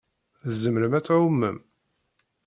Tzemrem 0.49 0.93
ad 0.99 1.03
tɛumem? 1.05 1.57